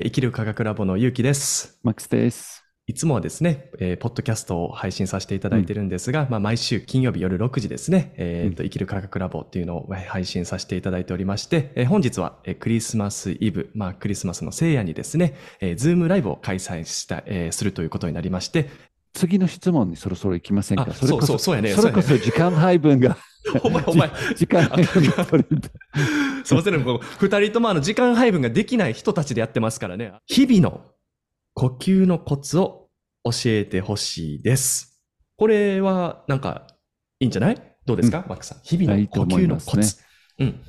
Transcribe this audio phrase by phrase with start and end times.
[0.00, 1.80] 生きる科学ラボのゆうきです。
[1.82, 2.64] マックスです。
[2.86, 18.70] いつもはですね、えーポッドキャストを配信させていただいてるんですが、まあ、毎週金曜日夜6時ですね、えーと、生きる科学ラボっていうのをえー配信させていただいておりまして、えー本日はえークリスマスイブ、まあ、クリスマスの聖夜にですね、えー、ズームライブを開催した、えーするということになりまして、
[19.12, 20.86] 次の質問にそろそろ行きませんか？
[20.90, 23.16] あそれこそうそうそうやねそれこそ時間配分が、
[23.64, 25.62] お前、お前、 時間配分が取れる。
[26.44, 30.12] すいませんね、二人ともあの時間配分ができない人たちでやってますからね。
[30.26, 30.84] 日々の
[31.54, 32.88] 呼吸のコツを
[33.24, 35.02] 教えてほしいです。
[35.36, 36.66] これはなんか
[37.20, 37.62] いいんじゃない？
[37.84, 38.58] どうですか、マックさん？
[38.62, 39.78] 日々の呼吸のコツ。
[39.78, 39.98] いいと
[40.38, 40.60] うん。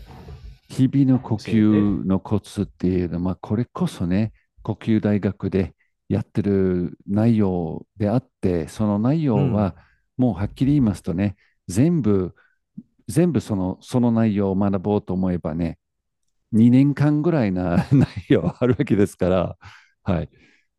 [0.70, 5.74] 日々の呼吸のコツっていうのは、まあ、これこそね、呼吸大学で
[6.10, 9.76] やってる内容であって、その内容は、
[10.18, 11.38] もうはっきり言いますとね、
[11.68, 12.36] 全部、
[13.08, 15.80] 全部そのその内容を学ぼうと思えばね、
[16.52, 19.58] 2年間ぐらいな 内容あるわけですから、
[20.04, 20.30] はい。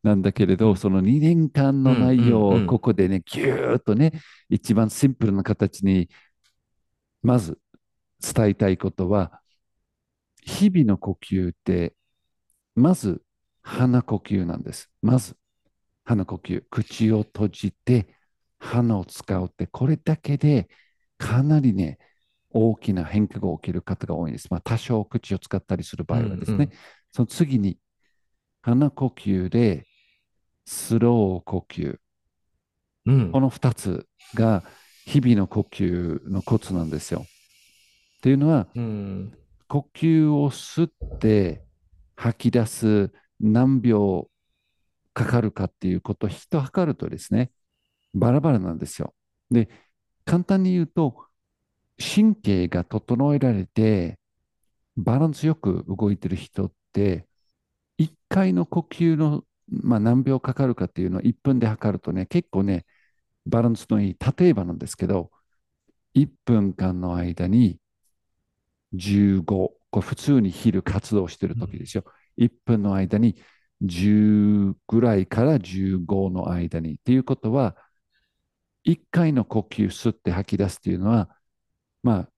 [0.03, 4.13] なんだけれど、その2年間の内容うんうんうんをここでね、ぎゅーっとね、
[4.49, 6.09] 一番シンプルな形に、
[7.23, 7.59] まず
[8.21, 9.41] 伝えたいことは、
[10.43, 11.95] 日々の呼吸って、
[12.75, 13.23] まず
[13.63, 14.91] 鼻呼吸なんです。
[15.03, 15.37] まず
[16.05, 16.65] 鼻呼吸。
[16.71, 18.09] 口を閉じて
[18.59, 20.69] 鼻を使うって、これだけで
[21.19, 21.99] かなりね、
[22.51, 24.49] 大きな変化が起きる方が多いんです。
[24.51, 26.55] まあ、多少口を使ったりする場合はですね。
[26.55, 26.71] うんうん
[27.13, 27.77] その次に、
[28.63, 29.85] 鼻呼吸で
[30.65, 31.99] スロー呼吸。
[33.07, 33.41] うんこ。
[33.41, 34.63] の2つが
[35.07, 37.25] 日々の呼吸のコツなんですよ。
[38.19, 39.37] っていうのは、うん。
[39.67, 41.65] 呼吸を吸って
[42.15, 43.11] 吐き出す
[43.41, 44.31] 何秒
[45.15, 47.53] かかるかっていうことを人測るとですね、
[48.15, 49.15] バラバラなんですよ。
[49.51, 49.69] で、
[50.25, 51.27] 簡単に言うと、
[51.99, 54.19] 神経が整えられて、
[54.97, 57.27] バランスよく動いてる人って、
[57.99, 62.87] 1回の呼吸の、まあ、何秒かかるかっていうのを1分で測るとね、結構ね、
[63.47, 65.31] バランスのいい、例えばなんですけど、
[66.15, 67.81] 1分間の間に
[68.95, 72.05] 15、これ普通に昼活動してる時ですよ。
[72.41, 73.37] 1分の間に
[73.83, 76.95] 10ぐらいから15の間に。
[76.95, 77.77] っていうことは、
[78.85, 81.31] 1回の呼吸吸って吐き出すっていうのは、
[82.03, 82.29] まあ、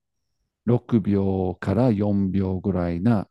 [0.67, 3.27] 6秒から4秒ぐらいな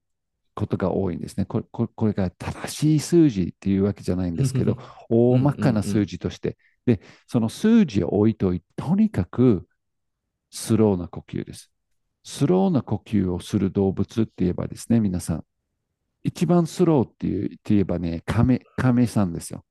[0.55, 1.47] ことが多いんですね。
[1.47, 4.79] これこれこれが正しい数字っていうわけじゃないんですけど、
[5.09, 6.59] 大まかな数字として。
[6.85, 9.67] で、その数字を置いといて、とにかく
[10.51, 11.71] スローな呼吸です。
[12.25, 15.45] スローな呼吸をする動物って言えばですね、皆さん。
[16.25, 19.65] 一番スローっていうって言えばね、カメ、カメさんですよ。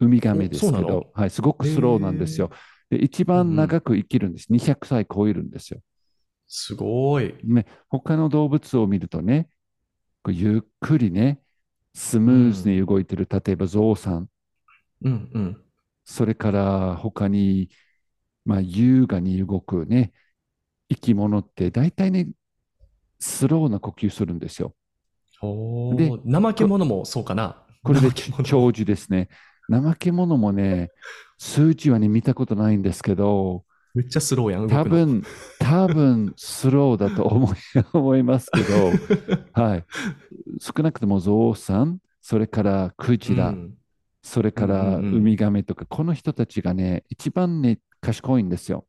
[0.00, 2.50] ウミガメですけど、はい、すごくスローなんですよ。
[2.90, 4.52] で、一番長く生きるんです。
[4.52, 5.80] 200歳超えるんですよ。
[6.48, 7.34] すごい。
[7.44, 9.48] ね、他の動物を見るとね、
[10.28, 11.40] ゆっくりね、
[11.94, 14.28] スムーズに動いてる、例えばゾウさん、
[15.02, 15.56] うんうん。
[16.04, 17.70] それから他に、
[18.44, 20.12] まあ、優雅に動くね、
[20.88, 22.28] 生き物って大体ね、
[23.18, 24.74] スローな呼吸するんですよ。
[25.42, 27.62] おでー怠け者もそうかな。
[27.82, 29.28] これで怠け者長寿ですね。
[29.68, 30.90] 怠け者もね、
[31.38, 33.64] 数値はね、見たことないんですけど、
[33.94, 35.22] めっちゃスローやん、多分、
[35.58, 37.56] 多分スローだと思い
[37.92, 38.92] 思いますけど、
[39.52, 39.84] はい。
[40.60, 43.74] 少なくともゾウさん、それからクジラ、うん
[44.24, 48.86] それからウミガメとか、この人たちがね、一番ね、賢いんですよ。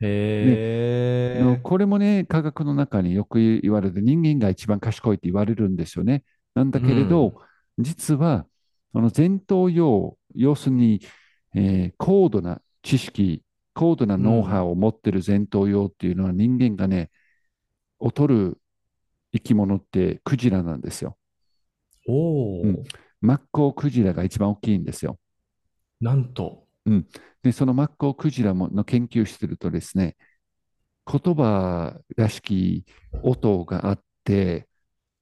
[0.00, 1.60] へえ。
[1.62, 6.24] これもね、科学の中によく言われる人間が一番賢いって言われるんですよね。
[6.54, 7.34] なんだけれど、
[7.78, 8.46] 実は、
[8.92, 11.00] その前頭葉、要するに、
[11.54, 13.42] えー高度な知識、
[13.74, 17.10] 高度なノウハウを持ってる前頭葉っていうのは人間がね、
[18.00, 18.60] 劣る
[19.32, 21.18] 生き物ってクジラなんですよ。
[22.08, 22.84] おお、うん
[23.20, 25.18] マッコウクジラが一番大きいんですよ。
[26.00, 26.67] なんと。
[27.42, 30.16] で、そのマッコウクジラもの研究してるとですね、
[31.10, 32.84] 言葉らしき
[33.22, 34.68] 音があって、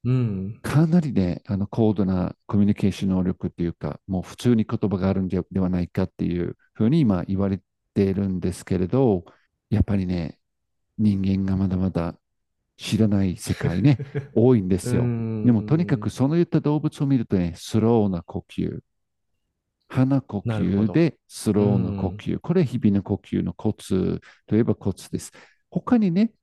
[0.03, 0.59] うん。
[0.61, 7.59] かなりね、あの高度なコミュニケーション能力っていうか、もう普通に言葉があるんでではないかっていうふうに今言われ
[7.93, 9.25] ているんですけれど、
[9.69, 10.39] やっぱりね、
[10.97, 12.15] 人間がまだまだ
[12.77, 13.97] 知らない世界ね、
[14.35, 15.01] 多いんですよ。
[15.01, 18.79] でもとにかくそのいった動物を見るとね、スローな呼吸。
[19.97, 22.37] 鼻呼吸でスローな呼吸。
[22.39, 25.31] これ日々の呼吸のコツといえばコツです。
[25.71, 26.33] 他にね、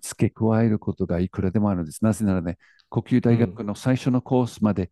[0.00, 2.04] 付け加えることがいくらでもあるんです。
[2.04, 4.90] なぜならね、呼吸大学の最初のコースまで、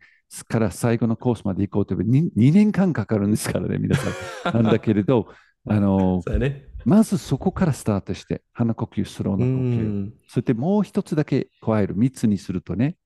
[0.48, 4.54] から最後のコースまで行こうという 2, 2年間かかるんですからね、皆さん。
[4.62, 5.28] なんだけれど、
[5.66, 6.66] あの、ね。
[6.84, 9.46] まずそこからスタートして、鼻呼吸、スローな呼吸。
[9.46, 12.96] うんそしてもう一つだけ加える、密にするとね、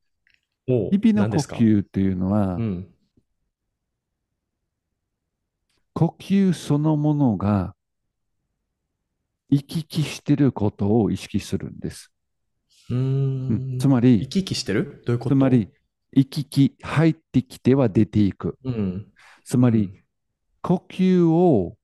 [0.66, 2.93] 日々の呼吸というのは、うん。
[5.94, 7.74] 呼吸そのものが
[9.48, 12.10] 行き来してることを意識するんです。
[12.90, 13.78] うんん。
[13.78, 15.02] つまり生、き生きしてる？
[15.06, 15.36] どういうこと？
[15.36, 15.70] つま、り、
[16.12, 18.58] 行き来、入ってきては出ていく。
[18.64, 19.06] うん。
[19.44, 20.02] つまり、
[20.62, 21.76] 呼吸を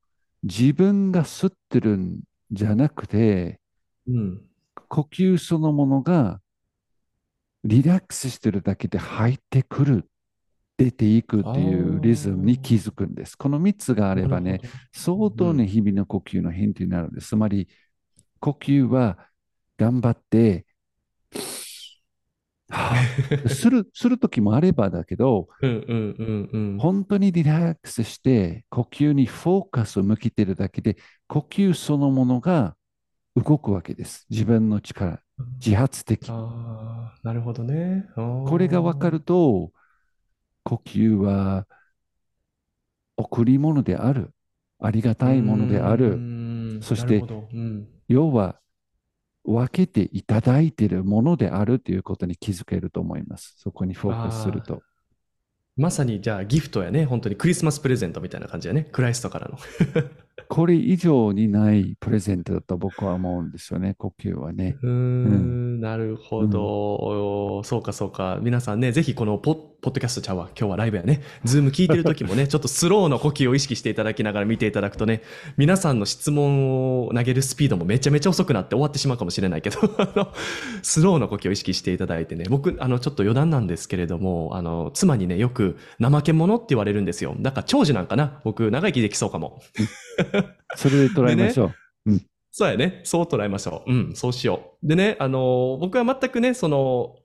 [0.42, 2.20] 自分が吸ってるん
[2.50, 3.60] じゃなくて、
[4.08, 4.42] うん。
[4.88, 6.40] 呼吸そのものが
[7.62, 10.09] リラックスしてるだけで入ってくる、
[10.80, 13.36] 出ていくっていうリズムに気づくんです。
[13.36, 14.62] この3つがああればね、
[14.92, 17.28] 相当ね、日々の呼吸のヒントになるんです。
[17.28, 17.68] つまり、
[18.40, 19.18] 呼吸は
[19.76, 20.64] 頑張って、
[22.70, 25.48] はあ する、するときもあればだけど。
[26.78, 32.74] 本当にリラックスして、呼吸にフォーカスを向けてるだけで、呼吸そのものが
[33.36, 34.26] 動くわけです。
[34.30, 35.20] 自分の力、
[35.62, 36.26] 自発的。
[36.28, 38.06] なるほどね。
[38.14, 39.72] ここれが分かると、
[40.64, 41.66] 呼吸は
[43.16, 44.32] 贈り物である。
[44.78, 46.18] ありがたいものである。
[46.82, 47.24] そしてう
[47.56, 48.58] ん要は、
[49.44, 53.54] 分けていただいているものであるということに気づけると思います。
[53.58, 54.82] そこにフォーカスすると。
[55.76, 58.88] まさにじゃあギフトやね、本当にクリスマスプレゼントみたいな感じやね。
[58.92, 59.58] Christ からの。
[60.48, 64.76] これ以上にないプレゼントだと僕は思うんですよね、呼吸はね。
[64.82, 67.62] うーん、なるほど。
[67.64, 68.38] そうかそうか。
[68.42, 70.50] 皆さんね、ぜひこのポッポッドキャストちゃうわ。
[70.58, 71.22] 今日はライブやね。
[71.44, 75.22] Zoom 聞いてる時もね、 ちょっとスローの呼吸を意識していただきながら見ていただくとね、
[75.56, 80.28] 皆さんの質問を投げるスピードもめちゃめちゃ遅くなって終わってしまうかもしれないけど、 あの、
[80.82, 87.34] スローの呼吸を意識していただいてね、僕、あの、ちょっと余談なんですけれども、あの、妻にね、よく怠け者って言われるんですよ。
[87.40, 88.40] だから長寿なんかな。
[88.44, 89.62] 僕、長生きできそうかも。
[90.76, 91.74] それで捉えましょう。
[92.52, 93.00] そうやね。
[93.04, 93.92] そう捉えましょう。
[93.92, 94.86] うん、そうしよう。
[94.86, 97.16] でね、あの、僕は全くね、その、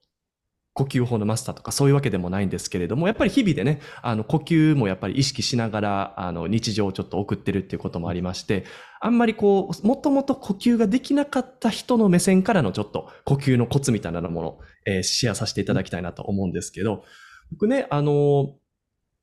[0.74, 8.66] 呼吸法のマスターとかそういうわけでもないんですけれども、やっぱり日々でね、あの、呼吸もやっぱり意識しながら、あの、日常をちょっと送ってるっていうこともありまして、
[9.00, 17.06] あんまりこう、もともと呼吸ができなかった人の目線からのちょっと呼吸のコツみたいなものを、えーシェアさせていただきたいなと思うんですけど、
[17.52, 18.56] 僕ね、あの、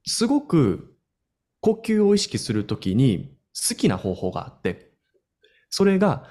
[0.06, 0.96] すごく
[1.60, 4.92] 呼吸を意識するときに好きな方法があって、
[5.70, 6.28] それが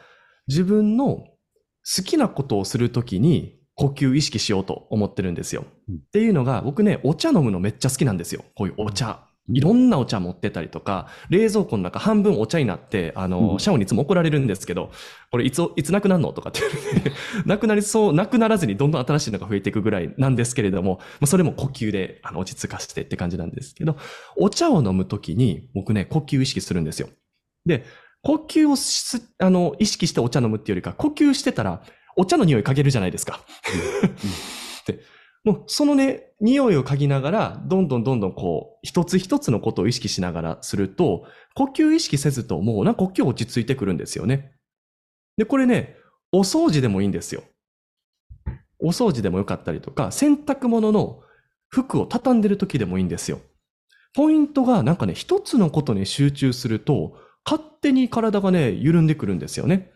[0.47, 5.65] 自分の好きなことをするときに呼吸意識しようと思ってるんですよ。
[5.89, 8.43] うんっていうのが僕ね、お茶飲むのめっちゃ好きなんですよ。
[8.55, 9.27] こういうお茶。
[9.49, 13.59] うんいろんなお茶持ってたりとか、冷蔵庫の中半分お茶になって、あの、うん。
[13.59, 14.91] シャオにいつも怒られるんですけど、
[15.31, 16.31] これいつ、いつなくなるの？
[16.31, 16.61] とかって
[17.45, 23.97] なくなりそう、なくならずにどんどん新しいのが増えていくぐらいなんですけれども、まあそれも呼吸であの落ち着かせてって感じなんですけど、
[24.37, 27.09] お茶を飲むときに僕ね、呼吸意識するんですよ。
[27.65, 27.83] で、
[28.21, 31.81] 呼吸をしあの意識してお茶飲むっていうよりか、呼吸してたら、
[32.15, 33.41] お茶の匂い嗅げるじゃないですか。
[34.85, 34.99] で
[35.43, 44.53] もうそのね、匂いを嗅ぎながら、どんどんどんどんこう、一つ一つのことを意識しながらすると、呼吸意識せずともうなんか呼吸落ち着いてくるんですよね。
[45.37, 45.95] で、これね、
[46.31, 47.43] お掃除でもいいんですよ。
[48.79, 51.21] お掃除でもよかったりとか、洗濯物の
[51.69, 53.39] 服を畳んでる時でもいいんですよ。
[54.13, 57.13] ポイントがなんかね、一つのことに集中すると、
[57.45, 59.91] 勝手に体がね、緩んでくるんですよね。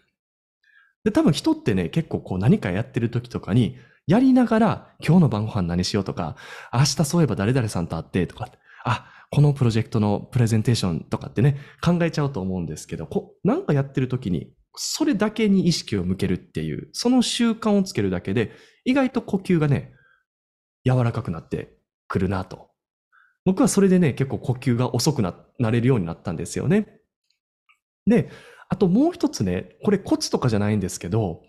[1.03, 6.35] で、多分人ってね、結構こう何かやってる時とかに、やりながら、今日の晩ご飯何しようとか、
[6.71, 8.49] 明日そういえば誰々さんと会ってとか、
[8.83, 18.51] あ、このプロジェクトのプレゼンテーションとかってね、考えちゃうと思うんですけど、こなんかやってる時に、それだけに意識を向けるっていう、その習慣をつけるだけで、
[18.83, 19.93] 意外と呼吸がね、
[20.85, 21.75] 柔らかくなって
[22.07, 22.69] くるなと。
[23.43, 26.99] 僕はそれでね、結構呼吸が遅くな、なれるようになったんですよね。
[28.05, 28.29] で、
[28.69, 31.41] あともう一つね、これコツとかじゃないんですけど、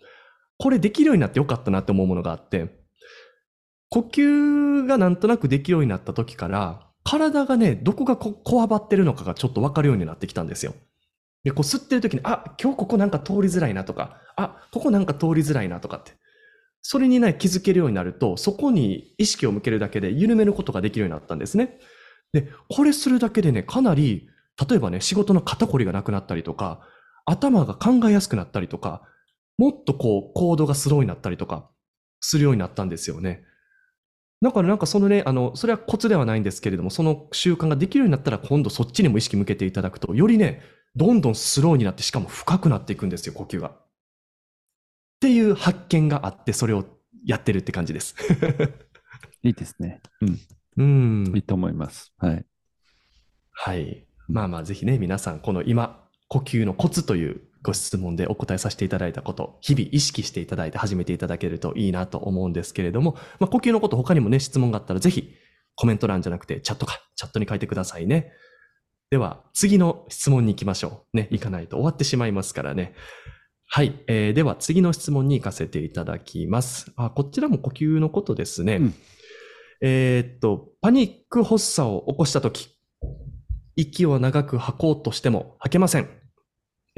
[0.57, 2.85] これできるようになってよかったなって思うものがあって、
[3.89, 10.73] 呼吸がなんとなくできるようになった時から、体がね、どこがここわばってるのかがちょっとわかるようになってきたんですよ。
[11.43, 16.11] で、こう吸ってる時に、あ、今日ここなんか通りづらいなとか、あ、ここなんか通りづらいなとかって。
[16.81, 21.79] それにね、気づけるようになると、そこに意識を向けるだけで緩めることができるようになったんですね。
[22.33, 24.29] で、これするだけでね、かなり、
[24.69, 26.81] 例えばね、仕事の肩こりがなくなったりとか、
[27.25, 29.03] 頭が考えやすくなったりとか、
[29.57, 31.69] もっとこう、コードがスローになったりとか、
[32.19, 33.43] するようになったんですよね。
[34.41, 40.61] だからなんかそのね、あの、それはコツではないんですけれども、その習慣ができるようになったら今度そっちにも意識向けていただくと、よりね、
[40.95, 43.69] どんどんスローになって、しかも深くなっていくんですよ、呼吸が。
[43.69, 43.73] っ
[45.19, 46.85] ていう発見があって、それを
[47.25, 48.15] やってるって感じです。
[49.41, 50.01] いいですね。
[50.21, 50.39] うん。
[50.77, 51.41] うんいい。
[51.41, 52.13] と思います。
[52.17, 52.45] はい。
[53.51, 54.07] はい。
[54.27, 65.33] まあまあ、ぜひね、皆さん、この今、呼吸のコツというご質問でお答えさせていただいたこと、日々意識していただいて始めていただけるといいなと思うんですけれども、まあ、呼吸のこと他にもね、質問があったらぜひ
[65.75, 68.31] コメント欄じゃなくてチャットか、チャットに書いてくださいね。
[69.09, 71.17] では、次の質問に行きましょう。
[71.17, 72.93] ね、行かないと終わってしまいますからね。
[73.67, 74.01] はい。
[74.07, 76.93] えーでは、次の質問に行かせていただきます。
[76.95, 78.77] あ、こちらも呼吸のことですね。
[78.77, 78.93] うん
[79.81, 82.69] えーっと、パニック発作を起こしたとき、
[83.75, 86.26] 息を長く吐こうとしても吐けません。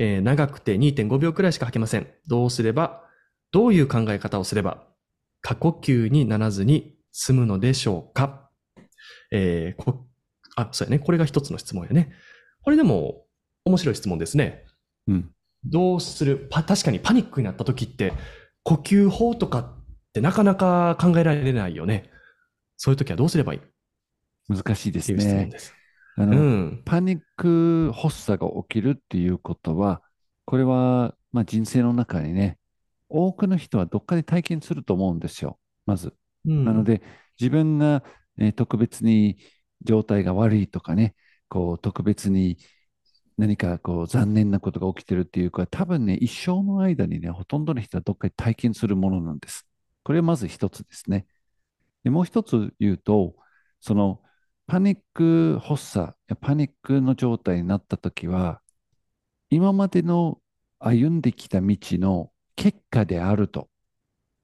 [0.01, 2.07] えー長くて2.5秒くらいしか吐けません。
[2.25, 3.03] どうすれば、
[3.51, 4.87] どういう考え方をすれば、
[5.41, 8.49] 過呼吸にならずに済むのでしょうか？
[9.31, 10.07] えーこ
[10.55, 10.99] あ、そうやね。
[10.99, 12.13] これが一つの質問やね。
[12.63, 13.25] これでも、
[13.65, 14.65] 面白い質問ですね。
[15.07, 15.31] うん。
[15.65, 16.47] どうする？
[16.49, 18.13] パ確かにパニックになった時って、
[18.63, 22.09] 呼吸法とかってなかなか考えられないよね。
[22.77, 23.59] そういう時はどうすればいい？
[23.59, 23.63] っ
[24.47, 25.45] 難しいですていう質問ね。
[25.47, 25.73] です。
[26.19, 26.39] あの、う
[26.75, 26.83] ん。
[26.85, 30.01] パニック発作が起きるっていうことは、
[30.45, 32.57] これは、まあ、人生の中にね、
[33.09, 35.59] 多くの人はどっかで体験すると思うんですよ。
[35.85, 36.15] まず。
[36.45, 37.01] うんなの、で、
[37.39, 38.03] 自分が、
[38.37, 39.37] えー特別に
[39.81, 41.15] 状態が悪いとかね、
[41.49, 42.57] こう特別に
[43.37, 49.67] 何かこう残念なことが起きてるっていうか、多分ね、一生の間にね、ほとんどの人はどっかで体験するものなんです。
[50.03, 51.27] これはまず一つですね。
[52.03, 53.35] でもう一つ言うと、
[53.81, 54.21] その
[54.69, 58.61] パニック発作、パニックの状態になったときは、
[59.49, 60.39] 今までの
[60.77, 63.67] 歩んできた道の結果であると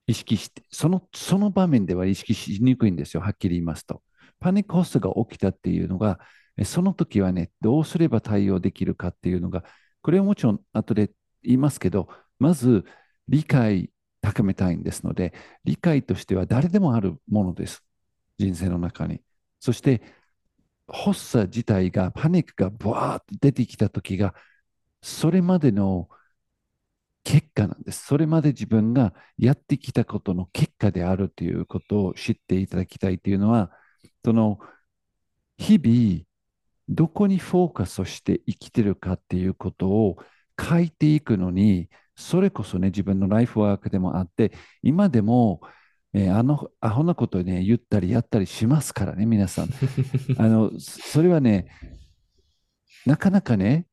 [0.08, 4.02] 意識して、その、その場面では意識しにくいんですよ、はっきり言いますと。
[4.40, 6.20] パニック発作が起きたっていうのが、
[6.64, 9.64] その時はね、どうすれば対応できるかっていうのが、
[10.02, 11.12] これはもちろん後で
[11.44, 12.84] 言いますけど、まず
[13.28, 13.92] 理解
[14.22, 17.84] 高めたいんですので、理解としては誰でもあるものです。
[18.40, 19.22] 人生の中に。
[19.66, 20.02] そして、
[20.88, 24.36] 発作自体が、パニックがブワーッと出てきた時が、
[25.02, 26.10] それまでの
[27.24, 28.06] 結果なんです。
[28.06, 33.72] それまで自分がやってきたことの結果であるということを知っていただきたいというのは、
[34.24, 34.60] その
[35.58, 36.24] 日々
[36.90, 40.18] どこにフォーカスをして生きてるかっていうことを
[40.60, 44.54] 書いていくのに、それこそね、自分のライフワークでもあって、
[44.84, 45.62] 今でも、
[46.16, 49.70] えーあのアホなことをね、言ったりやったりしますからね、皆さん。
[50.38, 51.68] あの、そそれはね、
[53.06, 53.86] なかなかね、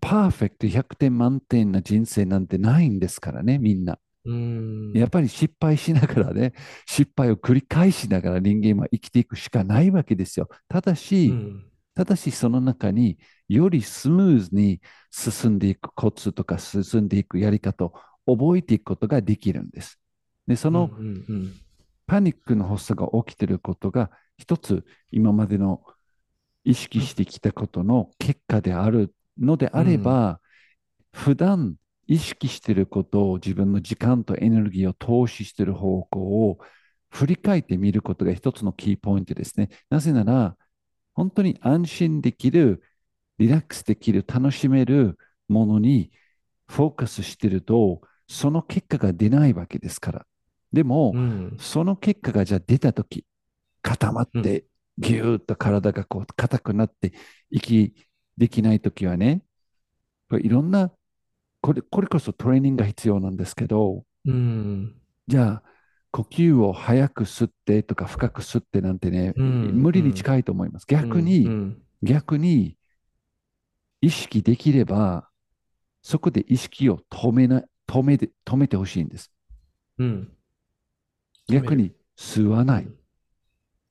[0.00, 3.98] パーフェクト100点満点な人生なんてないんですからね、みんな。
[4.24, 4.92] うん。
[4.94, 6.52] やっぱり失敗しながらね、
[6.86, 10.48] 失敗を繰り返しながら人間は生きていくしかないわけですよ。
[10.68, 13.18] ただし、うんただしその中に
[13.48, 17.92] よりスムーズに進んでいくコツとか進んでいくやり方を
[18.26, 19.98] 覚えていくことができるんです。
[20.46, 20.90] で、その
[22.10, 25.84] パニックの発作が起きていることが一つ今までの
[26.64, 30.40] 意識してきたことの結果であるのであれば、
[31.12, 31.76] 普段
[32.08, 36.58] 意識していることを自分の時間とエネルギーを投資している方向を
[37.10, 39.68] 振り返ってみることが一つのキーポイントですね。
[39.88, 40.56] なぜなら、
[41.14, 42.82] 本当に安心できる、
[43.38, 46.10] リラックスできる、楽しめるものに
[46.66, 50.26] フォーカスしていると、その結果が出ないわけですから。
[50.72, 51.56] でも、うん。
[51.58, 53.24] その結果がじゃあ出たとき、
[53.82, 54.64] 固まって、
[54.98, 57.12] ぎゅーっと体がこう硬くなって、
[57.50, 57.94] 息
[58.36, 59.42] できないときはね、
[60.32, 60.92] いろんな、
[61.60, 64.94] これ、これこそトレーニングが必要なんですけど、うん。
[65.26, 65.62] じゃあ、
[66.12, 69.72] 呼吸を早く吸ってとか深く吸ってなんてね、うん。
[69.74, 70.86] 無理に近いと思います。
[70.86, 71.82] 逆に、うん。
[72.02, 72.76] 逆に
[74.00, 75.28] 意識できれば、
[76.02, 79.32] そこで意識を止めな、止めて、止めてほしいんです。
[79.98, 80.32] うん
[81.50, 82.88] 逆に吸わない。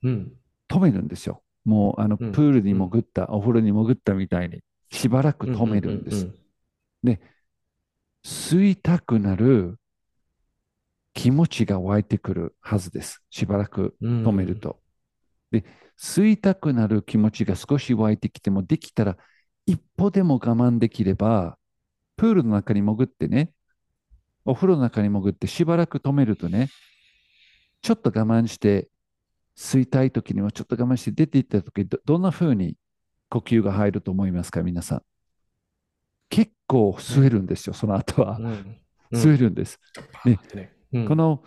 [0.04, 0.34] うん
[0.68, 1.42] 止めるんですよ。
[1.66, 4.62] もうあのプうんールに潜った、お風呂に潜ったみたいに
[4.92, 6.30] しばらく止めるんです。
[8.24, 9.80] 吸いたくなる
[11.14, 13.22] 気持ちが湧いてくるはずです。
[13.30, 14.80] しばらくうん止めると。
[15.52, 15.66] で、
[16.00, 19.18] 吸いたくなる気持ちが少し湧いてきても、できたら
[19.66, 21.58] 一歩でも我慢できれば、
[22.16, 23.52] プールの中に潜ってね、
[24.46, 26.70] お風呂の中に潜ってしばらく止めるとね、
[27.82, 28.90] ちょっと我慢して、
[29.58, 32.76] 吸いたい時にはちょっと我慢して出ていった時ど、どんな風に
[33.30, 35.02] 呼吸が入ると思いますか、皆さん？
[36.30, 38.38] 結構吸えるんですよ、その後は。
[38.40, 38.78] うん
[39.12, 39.80] 吸えるんです。
[40.24, 41.44] ねねうんこの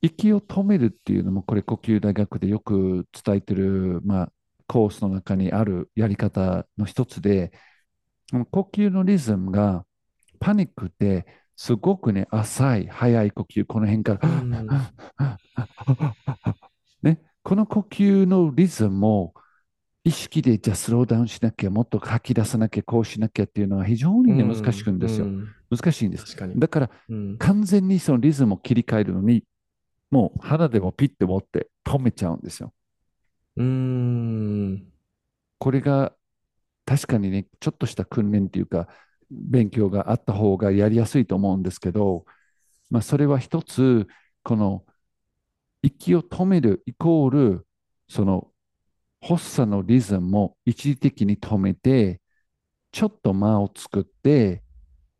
[0.00, 4.32] 息を止めるっていうのも、これ呼吸大学でよく伝えてる、まあ、
[4.66, 7.52] コースの中にあるやり方の一つで、
[8.50, 9.86] 呼吸のリズムが、
[10.40, 14.50] パニックってすごくね、浅い、速い呼吸、この辺から、うん
[17.02, 19.34] ね、この呼吸のリズムも
[20.02, 25.26] 意識でじゃあスローダウンしなきゃ、もっと吐き出さなきゃ、こうしなきゃっていうのは非常にね、うん難しくんですよ。
[25.26, 26.24] うん難しいんです。
[26.26, 26.60] 確かに。
[26.60, 29.44] だから、うん完全にそのリズムを切り替えるのに、
[30.10, 32.72] もう鼻でもピッて持って止めちゃうんですよ。
[33.56, 34.84] うーん。
[35.58, 36.12] これが
[36.84, 38.88] 確かにね、ちょっとした訓練っていうか、
[39.34, 42.24] 勉強があった方がやりやすいと思うんですけど、
[42.90, 44.06] まあ、それは一つ、
[44.42, 44.84] この
[45.82, 47.66] 息を止めるイコール、
[48.08, 48.50] その
[49.20, 52.20] 発作のリズムも一時的に止めて、
[52.92, 54.62] ちょっと間を作って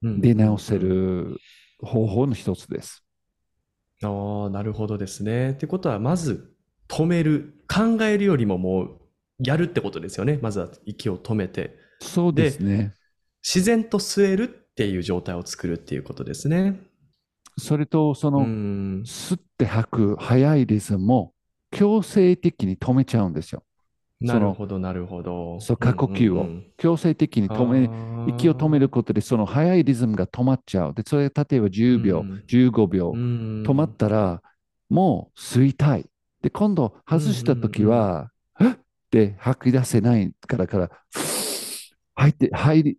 [0.03, 0.79] うん出直せ。
[0.79, 1.39] る
[1.81, 3.05] 方法の一つです。
[4.03, 5.53] ああ、なるほどですね。
[5.53, 6.55] ってことは、まず
[6.89, 9.01] 止める、考えるよりももう
[9.39, 10.39] やるってことですよね。
[10.43, 12.95] まずは息を止めて、そうですね。
[13.47, 16.81] 自然と吸えるっていう状態を作るっていうことですね。
[17.59, 19.03] それと、そうのん。
[19.03, 21.35] 吸って吐く速いリズムも
[21.71, 23.63] 強制的に止めちゃうんですよ。
[24.21, 25.61] なるほど、なるほど。
[25.61, 27.91] そう過呼吸をうんうんうん強制的に止め、
[28.29, 30.95] 息を止めることで、その速いリズムが止まっちゃう。
[30.95, 34.43] で、それ例えば10秒、うん15秒、止止まったら、
[34.89, 36.07] もう吸いたい。
[36.43, 38.73] で、今度外したときは、えっ？
[38.73, 38.77] っ
[39.11, 40.91] て吐き出せないからから、
[42.15, 42.97] 入って、入り、い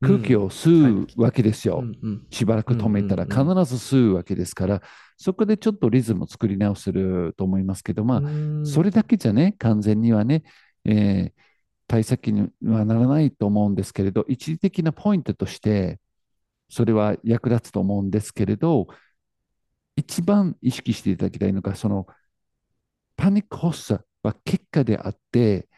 [0.00, 1.84] 空気を吸うわけですよ。
[2.30, 4.82] しばらく止めたら必うんうんず吸うわけですから、
[5.16, 10.42] そこでちょっとリズムを作り直せると思いますけど、まあ、それだけじゃね、完全にはね、
[10.84, 11.42] えー
[11.88, 16.00] 対策にはならないと思うんですけれど、一時的なポイントとして、
[16.70, 18.88] それは役立つと思うんですけれど、
[19.96, 22.06] 一番意識していただきたいのが、その
[23.16, 25.68] パニック発作は結果であって、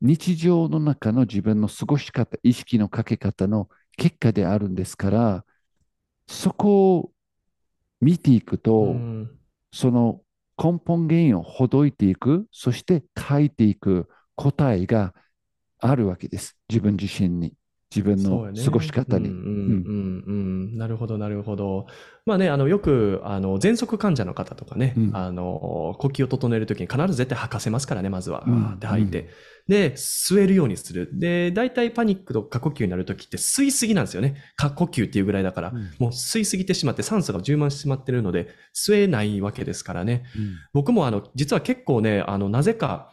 [0.00, 5.44] 日常の中の自分の過ごし方、意識のかけ方の結果であるんですから、
[6.26, 7.12] そこを
[8.00, 9.30] 見ていくと、うん
[9.72, 10.20] その
[10.62, 15.14] 根本原因をほどいていく、そして書いていく答えが
[15.78, 16.56] あるわけです。
[16.68, 17.54] 自分自身に、
[17.94, 19.28] 自分の過ごし方に。
[20.78, 21.86] なるほど、なるほど。
[22.24, 28.44] まあね、あの、よく、あの、喘息患者の方とかね、うんあの、呼吸を整えるときに必ず絶対吐かせますからね、まずは。
[28.46, 29.28] うんって吐いて。
[29.66, 31.10] で、吸えるようにする。
[31.12, 34.36] で、大体パニックと過呼吸になるときって吸いすぎなんですよね。
[34.54, 35.70] 過呼吸っていうぐらいだから。
[35.70, 40.24] うんもう吸いすぎてしまって酸素が充満してしまってるので、吸えないわけですからね。
[40.72, 43.12] 僕もあの、実は結構ね、あの、なぜか、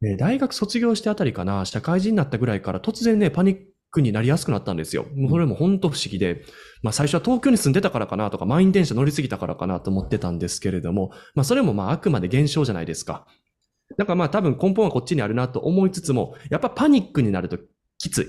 [0.00, 5.06] ね大学卒業してあたりかな、社会人になったぐらいから突然ね、パニックになりやすくなったんですよ。
[5.16, 6.44] もうそれも本当不思議で、
[6.82, 13.26] まあ最初は東京に住んでたからかなとか、満員電車乗り継ぎたからかなと思ってたんですけれども、まあそれもまああくまで現象じゃないですか。
[13.98, 17.58] だからまあ多分根本はこっちにあるなと思いつつも、やっぱパニックになると
[17.98, 18.26] きつい。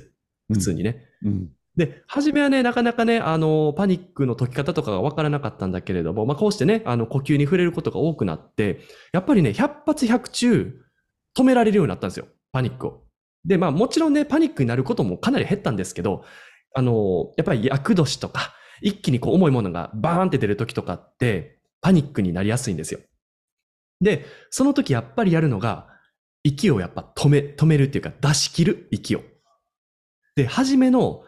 [0.51, 1.05] 普通にね。
[1.23, 8.81] うんで、初めはね、なかなかね、あの、パニックの解き方とかがわからなかったんだけれども、まあ、こうしてね、あの、呼吸に触れることが多くなって、
[9.13, 10.81] やっぱりね、100発100中、
[11.37, 12.27] 止められるようになったんですよ。
[12.51, 13.03] パニックを。
[13.45, 16.23] で、まあ、もちろんね、パニックになることもかなり減ったんですけど、
[16.73, 22.99] あの、やっぱり厄年とか、一気にこう重いものがバーンって出る時とかって、パニックになりやすいんですよ。
[23.99, 25.87] で、その時やっぱりやるのが、
[26.43, 29.21] 息をやっぱ止め、止めるっていうか出し切る息を。
[30.35, 31.23] で、初めの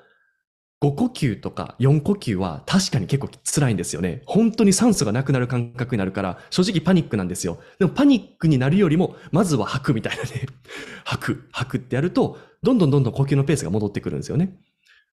[0.83, 4.21] 5呼吸とか4呼吸は確かに結構辛いんですよね。
[4.25, 7.59] 本当に酸素がなくなる感覚になるから、正直パニックなんですよ。
[7.79, 10.45] でもパニックになるよりも、まずは吐くみたいなね。
[11.05, 14.57] 吐く、吐くってやると、どんどんどんどん呼吸のペースが戻ってくるんですよね。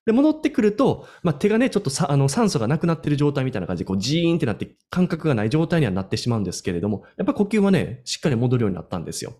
[0.06, 9.34] で、戻ってくると、まあ、手がね、ちょっとさ、あの、酸素がなくなってる状態みたいな感じで、こう、ジーンってなって、感覚がない状態にはなってしまうんですけれども、やっぱ呼吸はね、しっかり戻るようになったんですよ。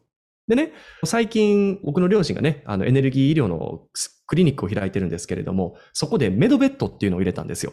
[0.47, 0.73] でね、
[1.05, 3.83] 最近、僕の両親がね、あの、エネルギー医療の
[4.31, 7.73] クリニックを開いてるんですけれども、そこでメドベッドっていうのを入れたんですよ。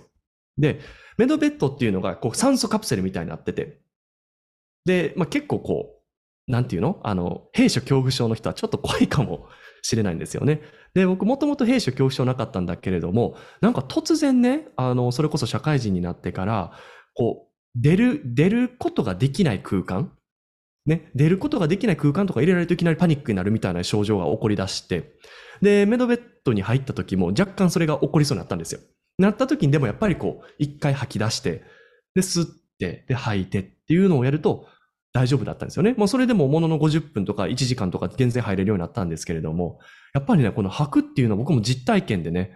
[0.57, 0.79] で、
[1.19, 3.79] メドベッドっていうのが、こう、酸素カプセルみたいになってて、
[4.83, 5.99] で、まあ、結構こ
[6.47, 6.99] う、なんていうの？
[7.03, 9.47] あの、兵所恐怖症の人はちょっと怖いかも
[9.83, 10.61] しれないんですよね。
[10.95, 16.71] で、僕もともと兵所恐怖症なかったんだけれども、なんか突然ね、あの、それこそ社会人になってから、
[17.13, 20.11] こう、出る、出ることができない空間
[20.87, 25.11] ね、出ることができない空間とか入れられるといきなりパニックになるみたいな症状が起こり出して、
[25.61, 28.79] で、メドベッドに入った時も若干それが起こりそうになったんですよ。
[29.17, 31.63] なった時にでもやっぱりこう、一回吐き出して、
[32.15, 32.47] で、吸っ
[32.79, 34.67] て、で、吐いてっていうのをやると
[35.11, 35.93] 大丈夫だったんですよね。
[35.97, 39.79] もうそれでもものの50分とか1時間とか全然入れるようになったんですけれども、
[40.13, 42.53] やっぱりね、この吐くっていうのは僕も実体験でね、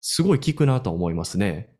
[0.00, 1.70] すごい効くなと思いますね。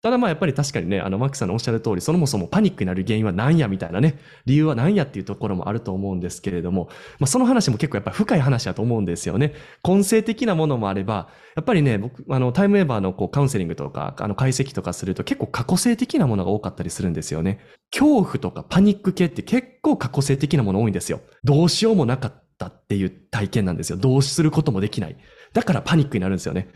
[0.00, 9.54] ただまあやっぱり確かにね、あの、マックさんのおっしゃる通り、そもそもパニックになる原因は何やみたいなね、理由は何やっていうところもあると思うんですけれども、まあその話も結構やっぱり深い話だと思うんですよね。
[9.84, 17.58] 根性的なものもあれば、やっぱりね、僕、あの、タイムエバーのこうカウンセリングとか、あの、解析とかすると結構過去性的なものが多かったりするんですよね。
[17.90, 21.20] 恐怖とかパニック系って結構過去性的なもの多いんですよ。
[21.42, 23.98] どうしようもなかったっていう体験なんですよ。
[23.98, 25.16] どうすることもできない。
[25.54, 26.68] だからパニックになるんですよね。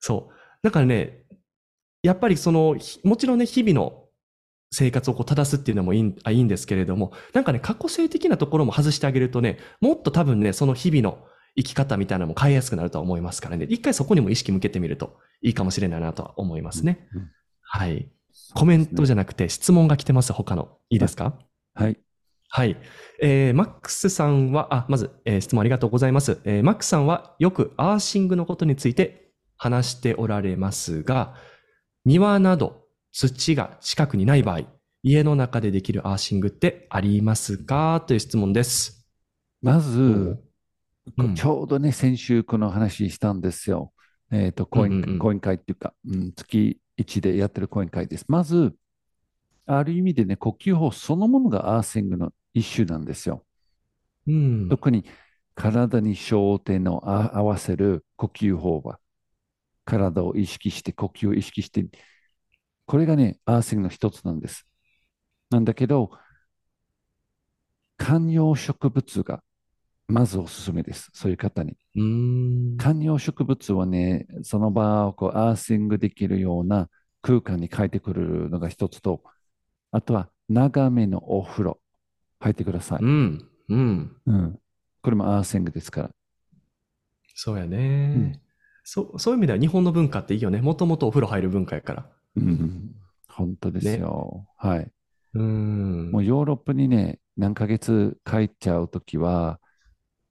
[0.00, 0.36] そう。
[0.62, 1.25] だからね、
[2.06, 4.04] やっぱりその、ひもちろんね、日々の
[4.70, 11.24] 生活をこう正すっていうのもいいんあいいんですけれども、なんかね、過去性的なところも外してあげるとね、もっと多分ね、その日々の
[11.56, 17.08] 生き方みたいなのも変えやすくなると思いますからね、一回そこにも意識向けてみるといいかもしれないなとは思いますね。
[17.14, 17.30] うん
[17.62, 18.08] はい。
[18.54, 20.78] コメントじゃゃなくて質問が来てます、他の。
[20.88, 21.38] いいですか？
[21.74, 21.98] はい。
[22.48, 22.76] はい。
[23.20, 26.38] えー、マックスさんは、あ、まず、えー質問ありがとうございます。
[26.44, 31.34] えーマックスさんはよくアーシングのことについて話しておられますが、
[32.06, 34.60] 庭など土が近くにない場合、
[35.02, 38.04] 家の中でできるアーシングってありますか？
[38.06, 39.04] という質問です。
[39.60, 40.38] まず、
[41.16, 43.92] うんちょうどね、先週この話したんですよ。
[44.30, 48.24] えっと、講演うんうんうん講演会っていうか、うん、月1でやってる講演会です。
[48.28, 48.76] まず、
[49.66, 53.44] ある意味でね、呼吸法そのものがアーシングの一種なんですよ。
[54.28, 54.68] うん。
[54.68, 55.04] 特に
[55.56, 59.00] 体に焦点をあ合わせる呼吸法は、
[59.86, 61.86] 体を意識して、呼吸を意識して、
[62.84, 64.66] これがね、アーシングの一つなんです。
[65.48, 66.10] なんだけど、
[67.96, 69.42] 観葉植物が
[70.08, 71.10] まずおすすめです。
[71.14, 71.76] そういう方に。
[72.76, 76.88] 観葉植物はね、その場をこうアーシングできるような
[77.22, 79.22] 空間に変えてくるのが一つと、
[79.92, 81.80] あとは長めのお風呂、
[82.40, 83.02] 入ってください。
[83.02, 83.48] うん。
[83.68, 84.16] うん。
[84.26, 84.58] うん。
[85.02, 86.10] これもアーシングですから。
[87.34, 88.45] そうやね、うん
[88.86, 89.18] そ。
[89.18, 90.62] そういう意味では日本の文化っていいよね。
[90.62, 92.06] もともとお風呂入る文化やから。
[92.36, 92.92] うん、
[93.28, 94.46] 本当ですよ。
[94.56, 94.90] はい。
[95.34, 96.10] うん。
[96.12, 99.58] もうヨーロッパにね、何ヶ月帰っちゃうときは、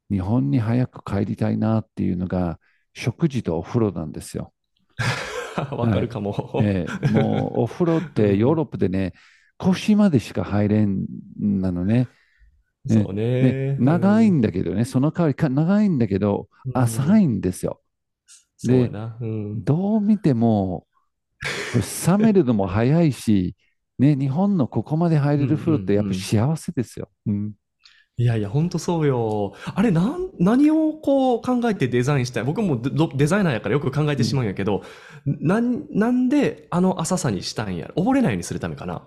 [0.09, 2.59] 日本に早く帰りたいなっていうのが、
[2.93, 4.53] 食事とお風呂なんですよ。
[5.71, 6.61] わかるかも。
[6.63, 9.13] ええもうお風呂って ヨーロッパでね、
[9.57, 11.05] 腰までしか入れん
[11.37, 12.07] なのね。
[12.85, 13.77] ねそうねで。
[13.79, 17.23] 長いんだけどね、その代わりか長いんだけど、浅い。
[17.23, 17.81] いんですよ。
[18.57, 19.63] そうん。
[19.63, 20.87] どう見ても、
[22.07, 23.55] 冷めるのも早いし、
[23.99, 27.09] ね、日本のここまで入れる風呂ってやっぱ幸せですよ。
[27.25, 27.53] うん
[28.17, 29.55] いやいや、ほんとそうよ。
[29.65, 32.43] あれ、なん、何をこう考えてデザインしたい？
[32.45, 34.83] 僕もデデザイナーやからよく考えてしまうんやけど、
[35.25, 39.05] なん、なんであの浅さにしたんや溺れないようにするためかな？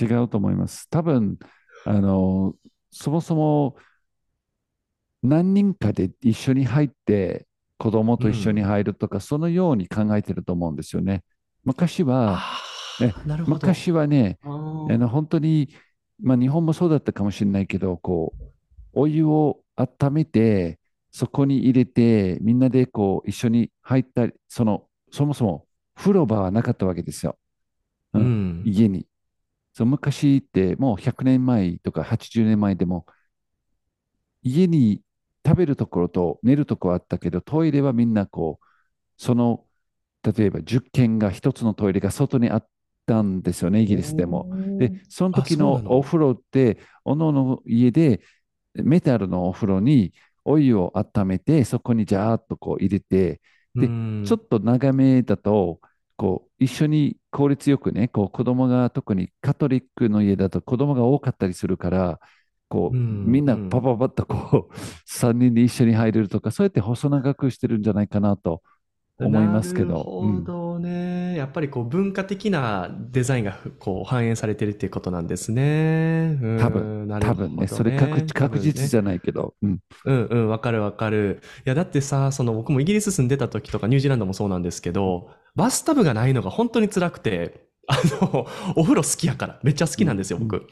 [0.00, 0.88] 違うと思います。
[0.90, 1.38] 多分、
[1.84, 2.56] あの、
[2.90, 3.76] そもそも
[5.22, 7.46] 何人かで一緒に入って、
[7.82, 11.24] 子供と一緒に入るとか、そのように考えてると思うんですよね。
[11.64, 12.62] 昔は、あ
[13.00, 13.12] ね。
[13.48, 14.48] 昔はね、あ
[14.96, 15.74] の本当に、
[16.22, 18.44] まあ、日本もそうだったかもしれないけど、こう、
[18.92, 20.78] お湯を温めて、
[21.10, 25.66] そこに入れて、みんなでこう一緒に入ったり、その、そもそも
[25.96, 27.36] 風呂場はなかったわけですよ。
[28.14, 28.62] ううんん。
[28.64, 29.08] 家に。
[29.74, 33.06] そう昔ってもう100年前とか80年前でも、
[34.44, 35.02] 家に
[35.44, 38.64] 食べるところと寝るところあったけど、トイレはみんなこう、
[39.16, 39.64] その、
[40.22, 42.68] 例えば10軒が一つのトイレが外にあっ
[43.06, 44.48] たんですよね、イギリスでも。
[44.78, 45.82] で、その時の。
[45.86, 48.22] お風呂って、おのおの家で
[48.74, 50.12] メタルのお風呂に
[50.44, 53.40] お湯を温めて、そこにジャーっとこう入れて、
[53.74, 54.24] でうん。
[54.26, 55.80] ちょっと長めだと、
[56.16, 62.20] こう一緒に効率よくね、こう子供が特にカトリックの家だと子供が多かったりするから、
[62.72, 64.74] こううんみんなうんパパパッとこう
[65.06, 68.62] 3人で一緒に入れるとか、そうやって細長くしてるんじゃないかなと
[69.20, 69.88] 思いますけど。
[69.88, 71.36] なるほどね。
[71.36, 76.38] やっぱりこう文化的なデザインがこう反映されてるっていうことなんですね。
[76.40, 81.42] うん多分なるほど多分ね、それ確確実じゃゃないけど、うん、うんうん、わかるわかる。
[81.66, 90.66] いや、だってさ、その僕もイギリス住んでた時とかニュージーランドもそうなんですけど、バスタブがないのが本当に辛くて、あの、お風呂好きやから、めっちゃ好きなんですよ、僕。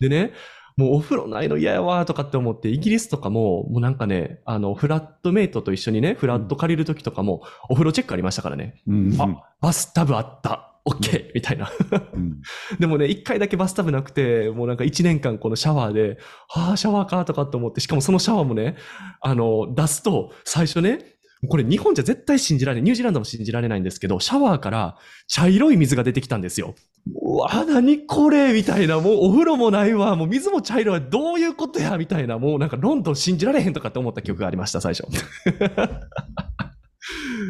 [0.00, 0.32] でね、
[0.76, 8.82] もうお風呂ないの嫌やわとかって思って、イギリスとかも、もうなんかね、あの、フラットメイトと一緒にね、フラット借りる時とかも、お風呂チェックありましたからね。
[8.86, 10.68] うんあ、バスタブあった。
[10.84, 11.70] オッケーみたいな。
[12.14, 12.40] うん
[12.80, 16.18] でもね、一回だけバスタブなくて、もうなんか一年間このシャワーで、
[16.52, 18.76] ああ、シャワーかとかって思って、しかもそのシャワーもね、
[19.20, 21.11] あの、出すと、最初ね、
[21.48, 26.74] これ日本じゃ絶対信じられない、ニュージーランドも信じられないんですけど、シャワーから茶色い水が出てきたんですよ。
[27.20, 35.04] うわ、何これみたいな、もうお風呂もないわ、もう水も茶色い、どういうことやみたいな、もうなんかロンドン信じられへんとかって思った記憶がありました、最初。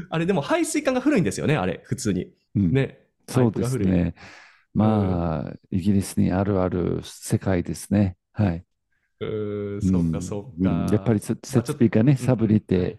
[0.09, 2.33] あれでも排水管が古いんですよね、あれ、普通に。
[2.55, 2.99] うんね。
[3.29, 4.15] そうですね。
[4.75, 8.17] まあ、イギリスにあるある世界ですね。
[8.33, 8.65] はい。
[9.21, 10.71] うそうか、そうか。
[10.71, 12.99] んやっぱり設備がね、うんサブれて、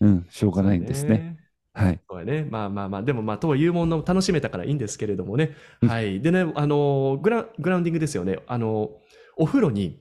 [0.00, 1.38] うん、しょうがないんですね。。
[1.72, 2.00] はい。
[2.08, 2.46] そうやね。
[2.48, 5.56] まあまあまあ、でもまあ、とはいうものを楽しめたからいいんですけれどもね。
[5.82, 6.20] うんはい。
[6.20, 8.38] でね、あの、グラ、グラウンディングですよね。
[8.46, 8.90] あの、
[9.36, 10.00] お風呂に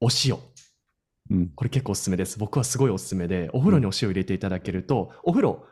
[0.00, 0.38] お塩。
[1.30, 1.48] うん。
[1.54, 2.38] これ結構おすすめです。
[2.38, 5.64] 僕はすごいおすすめで、お風呂にお塩入れていただけると、お風呂、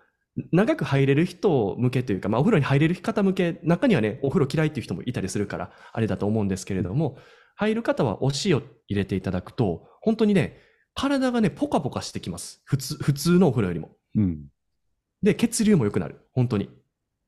[0.51, 7.19] 長く入れる人向けというか、まあ、お風呂に入れる方向け、中にはね、お風呂嫌いっていう人もいたりするから、あれだと思うんですけれども、
[7.55, 10.59] 入る方はお塩入れていただくと、本当にね、
[10.95, 12.63] 体がね、ポカポカしてきます。
[12.65, 13.97] 普通、普通のお風呂よりも。
[14.17, 14.47] うん。
[15.23, 16.21] で、血流も良くなる。
[16.33, 16.71] 本当に。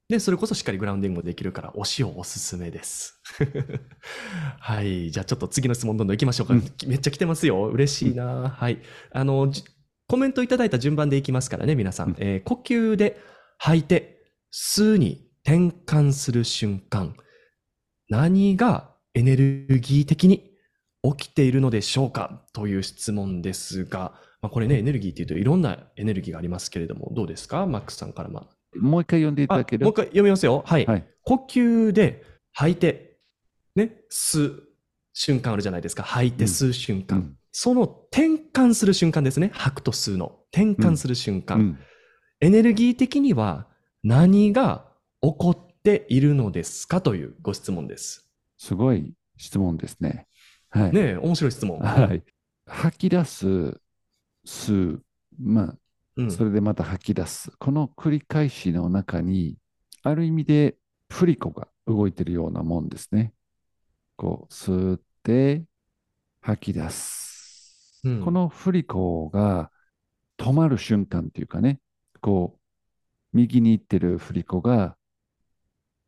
[0.08, 3.20] で、それこそしっかりグラウンディングもできるから、お塩おすすめです。
[4.60, 5.10] はい。
[5.10, 6.54] じゃあちょっと次の質問どんどん行きましょうか。
[6.54, 7.66] うんめっちゃ来てますよ。
[7.66, 8.50] 嬉しいな。
[8.50, 8.80] はい。
[9.10, 9.64] あの、じ
[10.06, 12.10] コメントいただいた順番でいきますからね、皆さん。
[12.10, 13.20] うんえー呼吸で
[13.58, 17.16] 吐いて、吸に転換する瞬間、
[18.08, 20.55] 何がエネルギー的に
[21.16, 22.42] 起きているのでしょうか？
[22.52, 27.66] という質問ですが、まあ、これね、エネルギーっていうといろんなエネルギーがありますけれども、どうですか？
[27.66, 28.46] マックスさんからまあ
[28.78, 29.84] もう一回読んでいたあだける？
[29.84, 30.62] もう一回読みますよ。
[30.66, 30.86] はい。
[30.86, 31.04] はい。
[31.22, 33.18] 呼吸で吐いて、
[33.74, 34.62] ね、吸う
[35.12, 36.02] 瞬間あるじゃないですか。
[36.02, 37.18] 吐いて吸う瞬間。
[37.18, 39.50] うんその転換する瞬間ですね。
[39.54, 40.40] 吐くと吸うの。
[40.52, 41.58] 転換する瞬間。
[41.58, 41.78] うん。
[42.40, 43.66] エネルギー的には
[44.02, 44.84] 何が
[45.22, 47.00] 起こっているのですか？
[47.00, 48.28] というご質問です。
[48.58, 50.26] すごい質問ですね。
[50.76, 50.92] はい。
[50.92, 51.78] ねえ、面白い質問。
[51.78, 52.22] はい。
[52.66, 53.80] 吐き出す、
[54.46, 55.04] 吸う、
[55.38, 55.74] ま
[56.16, 57.52] うんあ、それでまた吐き出す。
[57.58, 59.56] この繰り返しの中に、
[60.02, 60.76] ある意味で
[61.10, 63.32] 振り子が動いてるようなもんですね。
[64.16, 65.64] こう、吸って、
[66.40, 68.00] 吐き出す。
[68.04, 69.72] うんこの振り子が
[70.38, 71.80] 止まる瞬間っていうかね、
[72.20, 72.60] こう、
[73.36, 74.96] 右に行ってる振り子が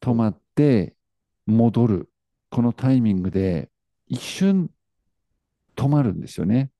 [0.01, 0.97] 止まって
[1.47, 2.11] 戻る。
[2.51, 3.71] このタイミングで
[4.09, 4.71] 一瞬
[5.77, 6.71] 止まるんですよね。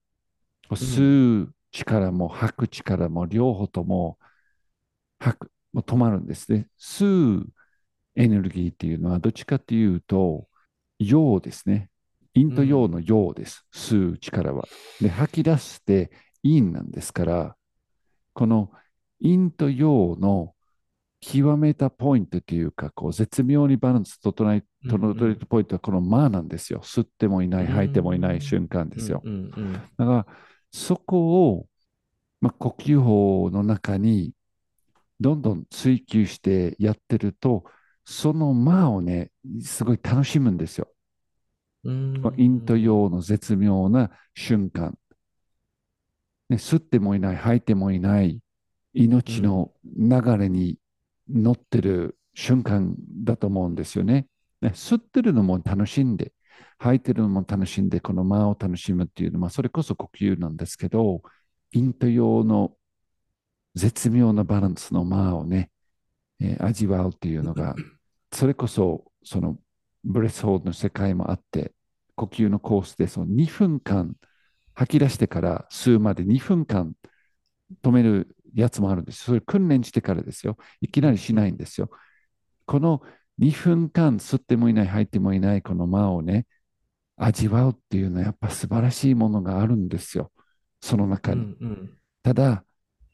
[0.71, 4.19] 吸う力も吐く力も両方とも
[5.19, 6.69] 吐く、もう止まるんですね。
[6.79, 7.47] 吸う
[8.17, 10.49] エネルギーっていうのはどっちかっていうと、
[10.99, 11.91] 陽ですね。
[12.35, 13.67] 陰と陽の陽です。
[13.73, 14.67] 吸う力は。
[15.01, 16.11] で、吐き出して
[16.43, 17.57] 陰なんですから、
[18.33, 18.71] この
[19.23, 20.55] 陰と陽の
[21.21, 26.81] 極めたポイントというか、こう絶妙にバランス整えうん整えるポイントはこの間なんですよ。
[26.83, 29.23] 吸ってもいない、うん吐いてもいない瞬間ですよ。
[29.97, 30.27] だから、
[30.71, 31.67] そこを、
[32.41, 34.33] まあ、呼吸法の中に
[35.19, 37.65] どんどん追求してやってると、
[38.05, 40.89] その間をね、すごい楽しむんですよ。
[41.85, 44.97] うんこの陰と陽の絶妙な瞬間。
[46.49, 48.41] ね、吸ってもいない、吐いてもいない、
[48.95, 50.79] 命の流れに
[51.29, 54.27] 乗ってる瞬間だと思うんですよね。
[54.61, 56.33] ね吸ってるのも楽しんで、
[56.79, 61.23] 吐いてるのも楽しんで、この間を楽しむっていうのは、それこそ呼吸なんですけど、
[61.73, 62.73] 陰と陽の
[63.75, 65.71] 絶妙なバランスの間をね、
[66.41, 67.75] えー味わうっていうのが、
[68.33, 69.59] それこそ、その
[70.05, 71.73] ブレスホールの世界もあって、
[72.15, 74.17] 呼吸のコースでその2分間
[74.75, 76.95] 吐き出してから吸うまで2分間
[77.83, 79.25] 止めるやつもあるんです。
[79.25, 80.57] それ訓練してからですよ。
[80.81, 81.91] いきなりしないんですよ。
[82.67, 83.03] この
[83.41, 86.47] 2分間吸ってもいない、吐いてもいないこの間をね、
[87.17, 90.33] 味わうっていうのはやっぱ素晴らしいものがあるんですよ。
[90.81, 91.41] その中に。
[91.41, 92.65] うんうんただ、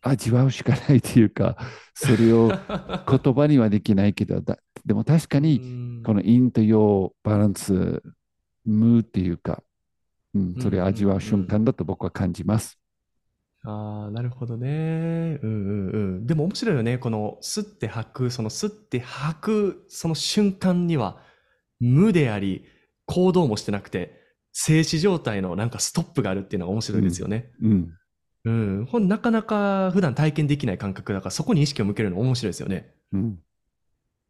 [0.00, 1.57] 味わうしかないというか、
[1.94, 2.48] それを
[3.09, 8.02] 言葉にはできないけど、だでも確かにうんこの陰と陽バランス、
[8.64, 9.62] 無っていうか、
[10.35, 12.78] うん、それを味わう瞬間だと僕は感じます。
[13.66, 15.38] ああ、なるほどね。
[15.42, 16.27] うんうんうん。
[16.27, 16.98] でも面白いよね。
[16.98, 21.18] この吸って吐く、その吸って吐く、その瞬間には
[21.81, 22.66] 無であり、
[23.07, 24.20] 行動もしてなくて、
[24.53, 27.50] 静止状態のなんかストップがあるっていうのが面白いですよね。
[27.62, 27.92] うん、
[28.44, 28.50] う
[28.83, 28.87] ん。
[28.87, 32.94] ほんなかなか普段体験できない感覚だから、そこに意識を向けるの面白いですよね。
[33.12, 33.38] うん、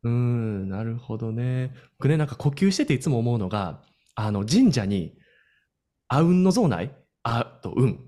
[0.04, 1.74] うん、なるほどね。
[1.98, 3.82] 僕ね、なんか呼吸してていつも思うのが、
[4.14, 5.14] あの、神社に、
[6.06, 6.94] あうんの像ない？
[7.24, 8.00] あとうん。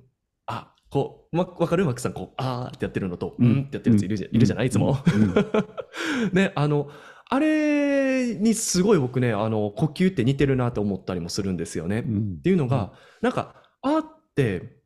[0.88, 1.84] あ、こう、わ、わかる？
[1.84, 4.66] マックさん、こう、あーってやってるのと、ううんんってやってるやついるじゃ,、いるじゃない？
[4.66, 4.98] いつも。
[5.14, 5.34] うん。
[6.32, 6.88] ね、あの、
[7.28, 12.00] あれにすごい僕ね、あの、呼吸って似てるなと思ったりもするんですよね。
[12.00, 12.40] っうん。
[12.40, 14.80] ていうのが、なんか、あーって、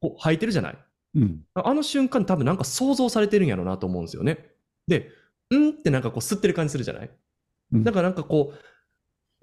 [0.00, 0.78] こう、吐いてるじゃない？
[1.14, 4.50] うん、あの瞬間多分なんか想像されてるんやろうなと思うんですよね。
[4.86, 5.08] で、
[5.50, 7.10] うんってなんかこう吸ってる感じするじゃない？
[7.72, 7.84] うん。
[7.84, 8.58] だからなんかこう、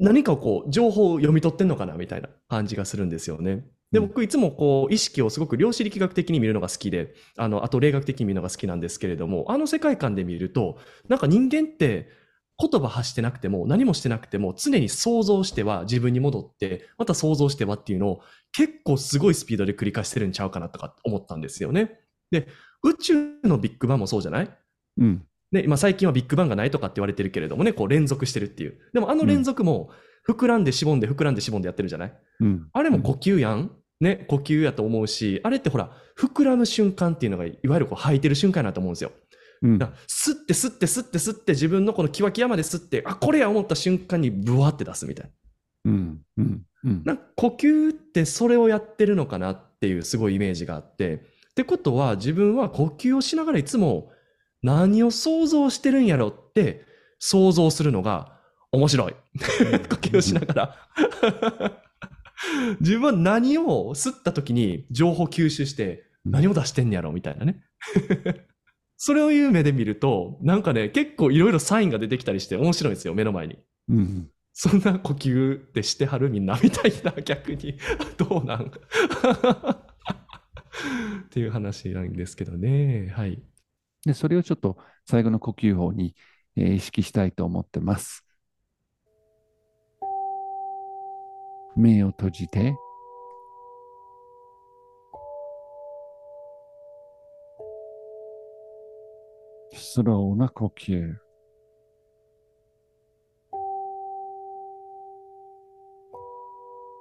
[0.03, 3.65] 何かをこう、情報を読み取ってんのかなみたいな感じがするんですよね。
[3.93, 10.77] で、うん僕いつもこう、意識をすごく量子力学的に見るのが好きで、あの、あと霊学的に見るのが好きなんですけれども、あの世界観で見ると、
[11.07, 12.09] なんか人間って
[12.59, 21.99] 言葉発してなくても、何もしてなくても、常に想像しては自分に戻って、また想像してはっていうのを結構すごいスピードで繰り返してるんちゃうかなとか思ったんですよね。
[22.31, 22.47] で、
[22.83, 24.49] 宇宙のビッグバンもそうじゃない？
[24.97, 28.79] うん、ね、今最近はビッグバンがないとかって言われてるけれどもね、こう連続してるっていう。
[28.93, 29.89] でもあの連続も
[30.27, 32.13] 膨らんでしぼんで膨らんでしぼんでやってるじゃない？
[32.41, 32.67] うん。
[32.71, 33.71] あれも呼吸やん
[34.03, 39.11] ね、呼吸やと思うし、あれってほら、膨らむ瞬間っていうのが、いわゆるこう吐いてる瞬間やなと思うんですよ。
[39.63, 45.31] うん吸って吸って吸って吸って自分のこのキワキワまで吸って、あ、これや思った瞬間にブワって出すみたいな。
[45.85, 51.15] うんうんうんなんか呼吸ってそれをやってるのかなっていうすごいイメージがあって。
[51.51, 54.11] ってことは自分は呼吸をしながらいつも
[54.63, 56.83] 何を想像してるんやろって
[57.19, 58.39] 想像するのが
[58.71, 59.13] 面白い。
[59.87, 61.83] 呼吸をしながら。
[62.79, 67.63] 自分は何を吸った時に情報吸収して何を出してんやろみたいなね。
[68.97, 73.57] それを言う目で見ると、なんかね、結構いろいろサインが出てきたりして面白いんですよ、目の前に。
[73.89, 77.75] うんそんな呼吸ってしてはるみんなみたいな、逆に。
[78.17, 78.71] どうなん？
[81.25, 83.11] っていう話なんですけどね。
[83.15, 83.41] はい。
[84.05, 86.15] で、それをちょっと最後の呼吸法に、
[86.55, 88.23] えー意識したいと思ってます。
[91.75, 92.75] 目を閉じて、
[99.73, 101.15] スローな呼吸。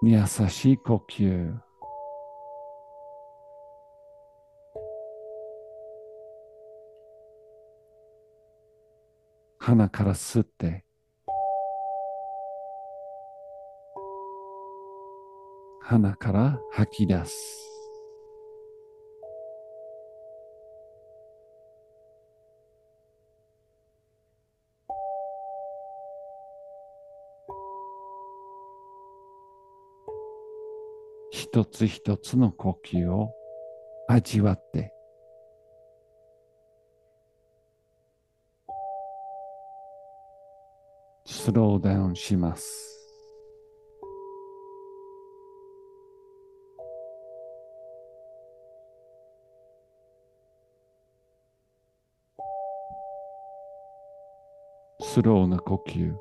[0.05, 1.55] 優しい呼吸。
[9.59, 10.85] 鼻から吸って、
[15.93, 17.69] 鼻から吐き出す。
[31.31, 33.35] 一つ一つの呼吸を
[34.09, 34.95] 味わって、
[41.27, 42.92] スローダウンします。
[55.23, 56.13] ローな呼吸。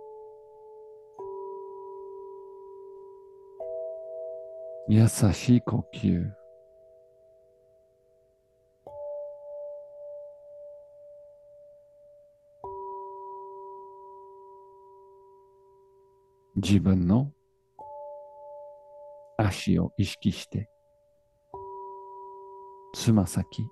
[4.88, 6.32] 優しい呼吸。
[16.58, 17.32] 自分の
[19.38, 20.70] 足を意識して、
[22.94, 23.66] つま先、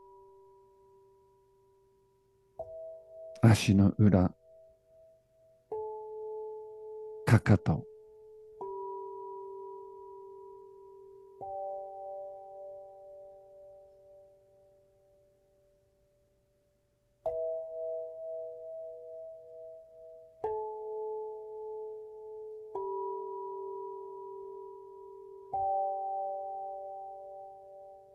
[3.41, 4.33] 足の裏、
[7.29, 7.85] かかと、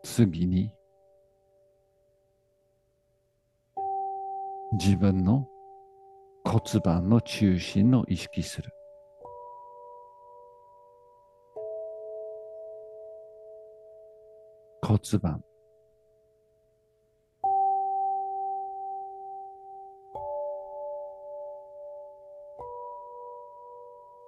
[0.03, 0.75] 次に
[4.73, 5.47] 自分の
[6.45, 8.73] 骨盤の中心を意識する。
[14.95, 15.43] 骨盤。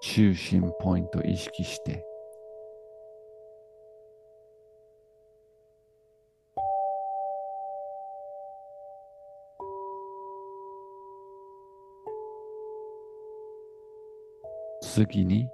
[0.01, 2.05] 中心ポイント意識して、
[14.81, 15.49] 次に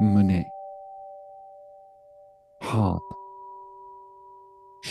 [0.00, 0.44] 胸、
[2.60, 3.00] ハート、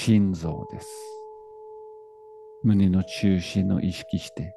[0.07, 0.87] 心臓です。
[2.63, 4.55] 胸の中心を意識して、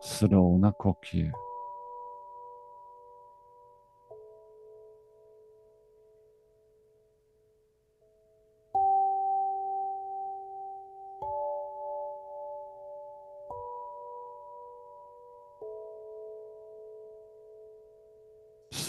[0.00, 1.32] スローな呼吸。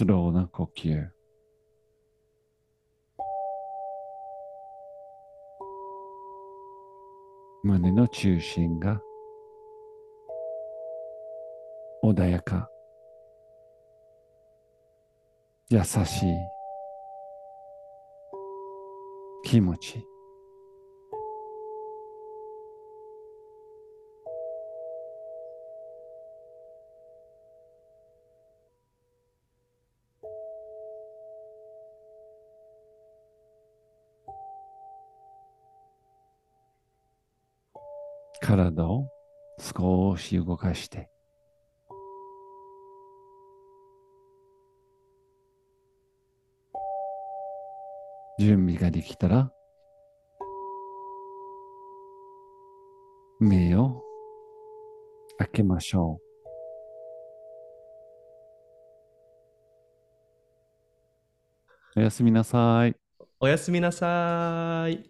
[0.02, 1.10] スローな呼吸。
[7.64, 9.00] 胸の中心が
[12.04, 12.68] 穏やか、
[15.70, 16.34] 優しい、
[19.44, 20.04] 気持ち
[38.52, 39.08] 体を
[39.58, 41.10] 少し動かして、
[48.38, 49.54] 準備ができたら、
[53.40, 54.04] 目を
[55.38, 56.20] 開けましょ
[61.96, 62.00] う。
[62.00, 62.98] おやすみなさい。
[63.40, 65.10] おやすみなさい。